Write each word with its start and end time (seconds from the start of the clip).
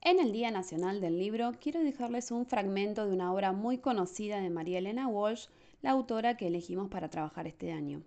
En 0.00 0.20
el 0.20 0.30
Día 0.30 0.52
Nacional 0.52 1.00
del 1.00 1.18
Libro 1.18 1.52
quiero 1.60 1.80
dejarles 1.80 2.30
un 2.30 2.46
fragmento 2.46 3.04
de 3.04 3.12
una 3.12 3.32
obra 3.32 3.52
muy 3.52 3.78
conocida 3.78 4.40
de 4.40 4.48
María 4.48 4.78
Elena 4.78 5.08
Walsh, 5.08 5.48
la 5.82 5.90
autora 5.90 6.36
que 6.36 6.46
elegimos 6.46 6.88
para 6.88 7.10
trabajar 7.10 7.48
este 7.48 7.72
año. 7.72 8.02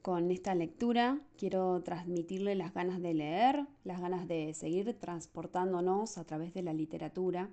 Con 0.00 0.30
esta 0.30 0.54
lectura 0.54 1.20
quiero 1.36 1.82
transmitirle 1.82 2.54
las 2.54 2.72
ganas 2.72 3.02
de 3.02 3.12
leer, 3.12 3.66
las 3.84 4.00
ganas 4.00 4.26
de 4.26 4.54
seguir 4.54 4.98
transportándonos 4.98 6.16
a 6.16 6.24
través 6.24 6.54
de 6.54 6.62
la 6.62 6.72
literatura. 6.72 7.50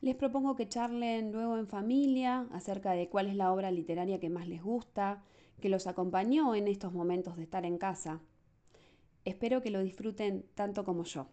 Les 0.00 0.14
propongo 0.14 0.56
que 0.56 0.68
charlen 0.68 1.32
luego 1.32 1.58
en 1.58 1.66
familia 1.66 2.46
acerca 2.52 2.92
de 2.92 3.10
cuál 3.10 3.26
es 3.26 3.36
la 3.36 3.52
obra 3.52 3.70
literaria 3.70 4.18
que 4.18 4.30
más 4.30 4.48
les 4.48 4.62
gusta, 4.62 5.22
que 5.60 5.68
los 5.68 5.86
acompañó 5.86 6.54
en 6.54 6.68
estos 6.68 6.94
momentos 6.94 7.36
de 7.36 7.42
estar 7.42 7.66
en 7.66 7.76
casa. 7.76 8.22
Espero 9.26 9.60
que 9.60 9.70
lo 9.70 9.82
disfruten 9.82 10.46
tanto 10.54 10.84
como 10.84 11.04
yo. 11.04 11.28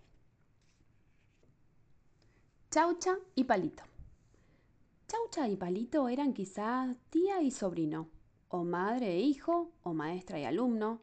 Chaucha 2.73 3.19
y 3.36 3.43
Palito. 3.43 3.83
Chaucha 5.07 5.47
y 5.47 5.57
Palito 5.57 6.09
eran 6.09 6.33
quizás 6.33 6.97
tía 7.11 7.39
y 7.43 7.51
sobrino, 7.51 8.09
o 8.49 8.63
madre 8.63 9.11
e 9.11 9.19
hijo, 9.19 9.69
o 9.83 9.93
maestra 9.93 10.39
y 10.39 10.46
alumno. 10.46 10.99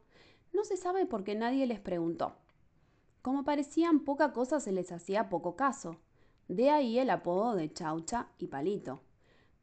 No 0.52 0.65
se 0.65 0.77
sabe 0.77 1.06
por 1.06 1.23
qué 1.23 1.37
nadie 1.37 1.69
les 1.69 1.79
preguntó. 1.79 2.34
Como 3.23 3.45
parecían 3.45 4.01
poca 4.01 4.33
cosa 4.33 4.59
se 4.59 4.73
les 4.73 4.91
hacía 4.91 5.29
poco 5.29 5.55
caso. 5.55 5.98
De 6.48 6.70
ahí 6.70 6.98
el 6.98 7.09
apodo 7.09 7.55
de 7.55 7.73
Chaucha 7.73 8.27
y 8.37 8.48
Palito, 8.48 9.01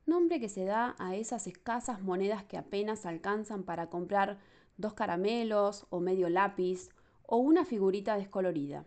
nombre 0.05 0.39
que 0.39 0.47
se 0.47 0.63
da 0.63 0.95
a 0.99 1.13
esas 1.17 1.45
escasas 1.45 2.02
monedas 2.02 2.45
que 2.45 2.55
apenas 2.55 3.05
alcanzan 3.05 3.63
para 3.63 3.89
comprar 3.89 4.39
dos 4.77 4.94
caramelos 4.94 5.85
o 5.89 5.99
medio 5.99 6.30
lápiz 6.30 6.88
o 7.23 7.35
una 7.35 7.66
figurita 7.66 8.16
descolorida. 8.16 8.85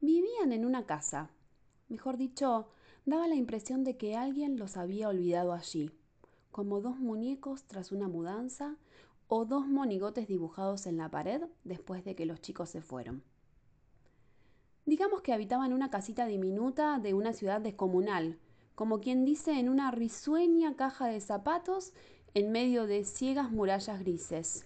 Vivían 0.00 0.52
en 0.52 0.64
una 0.64 0.86
casa, 0.86 1.30
Mejor 1.90 2.16
dicho, 2.16 2.68
daba 3.04 3.26
la 3.26 3.34
impresión 3.34 3.82
de 3.82 3.96
que 3.96 4.16
alguien 4.16 4.56
los 4.56 4.76
había 4.76 5.08
olvidado 5.08 5.52
allí, 5.52 5.90
como 6.52 6.80
dos 6.80 7.00
muñecos 7.00 7.64
tras 7.64 7.90
una 7.90 8.06
mudanza 8.06 8.76
o 9.26 9.44
dos 9.44 9.66
monigotes 9.66 10.28
dibujados 10.28 10.86
en 10.86 10.98
la 10.98 11.10
pared 11.10 11.42
después 11.64 12.04
de 12.04 12.14
que 12.14 12.26
los 12.26 12.40
chicos 12.40 12.70
se 12.70 12.80
fueron. 12.80 13.24
Digamos 14.86 15.20
que 15.22 15.32
habitaban 15.32 15.72
una 15.72 15.90
casita 15.90 16.26
diminuta 16.26 17.00
de 17.00 17.12
una 17.12 17.32
ciudad 17.32 17.60
descomunal, 17.60 18.38
como 18.76 19.00
quien 19.00 19.24
dice 19.24 19.58
en 19.58 19.68
una 19.68 19.90
risueña 19.90 20.76
caja 20.76 21.08
de 21.08 21.20
zapatos 21.20 21.92
en 22.34 22.52
medio 22.52 22.86
de 22.86 23.02
ciegas 23.02 23.50
murallas 23.50 23.98
grises. 23.98 24.64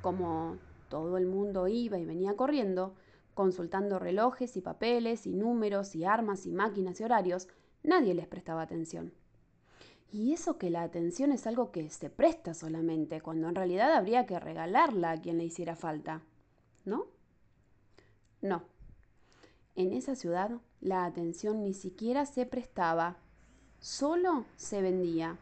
Como 0.00 0.58
todo 0.88 1.16
el 1.16 1.26
mundo 1.26 1.66
iba 1.66 1.98
y 1.98 2.04
venía 2.04 2.36
corriendo, 2.36 2.94
consultando 3.36 3.98
relojes 3.98 4.56
y 4.56 4.62
papeles 4.62 5.26
y 5.26 5.34
números 5.34 5.94
y 5.94 6.06
armas 6.06 6.46
y 6.46 6.52
máquinas 6.52 6.98
y 6.98 7.04
horarios, 7.04 7.48
nadie 7.82 8.14
les 8.14 8.26
prestaba 8.26 8.62
atención. 8.62 9.12
Y 10.10 10.32
eso 10.32 10.56
que 10.56 10.70
la 10.70 10.82
atención 10.82 11.32
es 11.32 11.46
algo 11.46 11.70
que 11.70 11.90
se 11.90 12.08
presta 12.08 12.54
solamente, 12.54 13.20
cuando 13.20 13.50
en 13.50 13.54
realidad 13.54 13.92
habría 13.92 14.24
que 14.24 14.40
regalarla 14.40 15.10
a 15.10 15.20
quien 15.20 15.36
le 15.36 15.44
hiciera 15.44 15.76
falta. 15.76 16.22
¿No? 16.86 17.08
No. 18.40 18.64
En 19.74 19.92
esa 19.92 20.16
ciudad 20.16 20.52
la 20.80 21.04
atención 21.04 21.62
ni 21.62 21.74
siquiera 21.74 22.24
se 22.24 22.46
prestaba, 22.46 23.18
solo 23.80 24.46
se 24.56 24.80
vendía. 24.80 25.36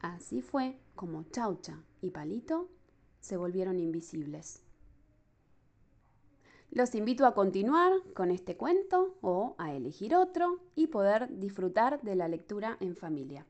Así 0.00 0.40
fue 0.40 0.78
como 0.94 1.24
Chaucha 1.24 1.76
y 2.00 2.08
Palito 2.08 2.70
se 3.20 3.36
volvieron 3.36 3.78
invisibles. 3.78 4.62
Los 6.72 6.94
invito 6.94 7.26
a 7.26 7.34
continuar 7.34 7.92
con 8.14 8.30
este 8.30 8.56
cuento 8.56 9.16
o 9.22 9.56
a 9.58 9.74
elegir 9.74 10.14
otro 10.14 10.60
y 10.76 10.86
poder 10.86 11.26
disfrutar 11.40 12.00
de 12.02 12.14
la 12.14 12.28
lectura 12.28 12.76
en 12.78 12.94
familia. 12.94 13.44